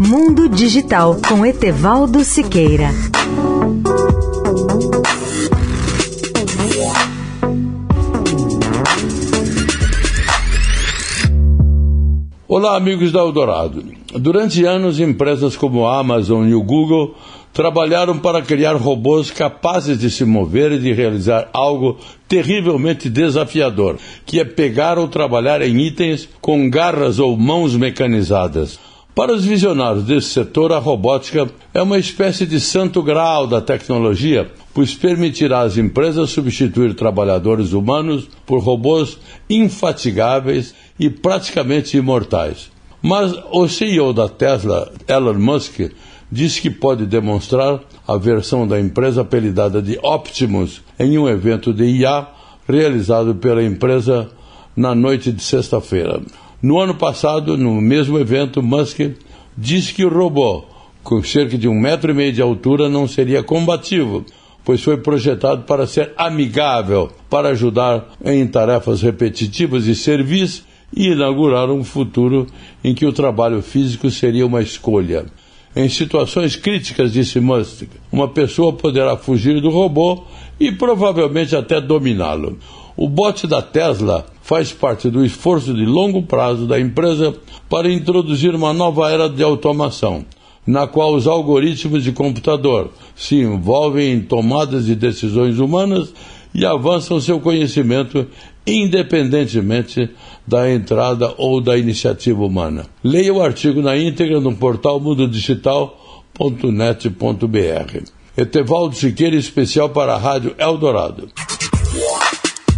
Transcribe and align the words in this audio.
Mundo 0.00 0.48
Digital 0.48 1.16
com 1.28 1.44
Etevaldo 1.44 2.22
Siqueira. 2.22 2.90
Olá, 12.46 12.76
amigos 12.76 13.10
da 13.10 13.18
Eldorado. 13.18 13.82
Durante 14.20 14.64
anos, 14.64 15.00
empresas 15.00 15.56
como 15.56 15.84
a 15.84 15.98
Amazon 15.98 16.46
e 16.48 16.54
o 16.54 16.62
Google 16.62 17.16
trabalharam 17.52 18.16
para 18.20 18.40
criar 18.40 18.76
robôs 18.76 19.32
capazes 19.32 19.98
de 19.98 20.08
se 20.12 20.24
mover 20.24 20.70
e 20.72 20.78
de 20.78 20.92
realizar 20.92 21.48
algo 21.52 21.98
terrivelmente 22.28 23.10
desafiador, 23.10 23.96
que 24.24 24.38
é 24.38 24.44
pegar 24.44 24.96
ou 24.96 25.08
trabalhar 25.08 25.60
em 25.60 25.76
itens 25.84 26.28
com 26.40 26.70
garras 26.70 27.18
ou 27.18 27.36
mãos 27.36 27.74
mecanizadas. 27.74 28.78
Para 29.18 29.34
os 29.34 29.44
visionários 29.44 30.04
desse 30.04 30.28
setor, 30.28 30.72
a 30.72 30.78
robótica 30.78 31.50
é 31.74 31.82
uma 31.82 31.98
espécie 31.98 32.46
de 32.46 32.60
santo 32.60 33.02
grau 33.02 33.48
da 33.48 33.60
tecnologia, 33.60 34.48
pois 34.72 34.94
permitirá 34.94 35.62
às 35.62 35.76
empresas 35.76 36.30
substituir 36.30 36.94
trabalhadores 36.94 37.72
humanos 37.72 38.28
por 38.46 38.60
robôs 38.60 39.18
infatigáveis 39.50 40.72
e 41.00 41.10
praticamente 41.10 41.96
imortais. 41.96 42.70
Mas 43.02 43.34
o 43.50 43.66
CEO 43.66 44.12
da 44.12 44.28
Tesla, 44.28 44.88
Elon 45.08 45.34
Musk, 45.40 45.80
disse 46.30 46.60
que 46.62 46.70
pode 46.70 47.04
demonstrar 47.04 47.80
a 48.06 48.16
versão 48.16 48.68
da 48.68 48.78
empresa 48.78 49.22
apelidada 49.22 49.82
de 49.82 49.98
Optimus 50.00 50.80
em 50.96 51.18
um 51.18 51.28
evento 51.28 51.74
de 51.74 51.82
IA 51.82 52.24
realizado 52.68 53.34
pela 53.34 53.64
empresa 53.64 54.28
na 54.76 54.94
noite 54.94 55.32
de 55.32 55.42
sexta-feira. 55.42 56.20
No 56.60 56.80
ano 56.80 56.94
passado, 56.94 57.56
no 57.56 57.80
mesmo 57.80 58.18
evento, 58.18 58.60
Musk 58.62 58.98
disse 59.56 59.94
que 59.94 60.04
o 60.04 60.08
robô, 60.08 60.64
com 61.04 61.22
cerca 61.22 61.56
de 61.56 61.68
um 61.68 61.74
metro 61.78 62.10
e 62.10 62.14
meio 62.14 62.32
de 62.32 62.42
altura, 62.42 62.88
não 62.88 63.06
seria 63.06 63.44
combativo, 63.44 64.24
pois 64.64 64.82
foi 64.82 64.96
projetado 64.96 65.62
para 65.62 65.86
ser 65.86 66.10
amigável, 66.16 67.10
para 67.30 67.50
ajudar 67.50 68.12
em 68.24 68.44
tarefas 68.46 69.00
repetitivas 69.02 69.86
e 69.86 69.94
serviços, 69.94 70.66
e 70.96 71.08
inaugurar 71.12 71.70
um 71.70 71.84
futuro 71.84 72.46
em 72.82 72.94
que 72.94 73.04
o 73.04 73.12
trabalho 73.12 73.60
físico 73.60 74.10
seria 74.10 74.46
uma 74.46 74.62
escolha. 74.62 75.26
Em 75.76 75.86
situações 75.88 76.56
críticas, 76.56 77.12
disse 77.12 77.38
Musk, 77.40 77.82
uma 78.10 78.26
pessoa 78.26 78.72
poderá 78.72 79.14
fugir 79.16 79.60
do 79.60 79.68
robô 79.68 80.24
e 80.58 80.72
provavelmente 80.72 81.54
até 81.54 81.78
dominá-lo. 81.78 82.58
O 83.00 83.08
bote 83.08 83.46
da 83.46 83.62
Tesla 83.62 84.26
faz 84.42 84.72
parte 84.72 85.08
do 85.08 85.24
esforço 85.24 85.72
de 85.72 85.86
longo 85.86 86.20
prazo 86.24 86.66
da 86.66 86.80
empresa 86.80 87.32
para 87.70 87.88
introduzir 87.88 88.52
uma 88.56 88.72
nova 88.72 89.08
era 89.08 89.28
de 89.28 89.40
automação, 89.40 90.24
na 90.66 90.84
qual 90.84 91.14
os 91.14 91.28
algoritmos 91.28 92.02
de 92.02 92.10
computador 92.10 92.90
se 93.14 93.36
envolvem 93.36 94.14
em 94.14 94.20
tomadas 94.20 94.86
de 94.86 94.96
decisões 94.96 95.60
humanas 95.60 96.12
e 96.52 96.66
avançam 96.66 97.20
seu 97.20 97.38
conhecimento 97.38 98.26
independentemente 98.66 100.10
da 100.44 100.68
entrada 100.68 101.32
ou 101.38 101.60
da 101.60 101.78
iniciativa 101.78 102.44
humana. 102.44 102.84
Leia 103.04 103.32
o 103.32 103.40
artigo 103.40 103.80
na 103.80 103.96
íntegra 103.96 104.40
no 104.40 104.56
portal 104.56 104.98
mundodigital.net.br. 104.98 107.98
Etevaldo 108.36 108.96
Siqueira, 108.96 109.36
especial 109.36 109.88
para 109.90 110.14
a 110.14 110.18
Rádio 110.18 110.52
Eldorado. 110.58 111.28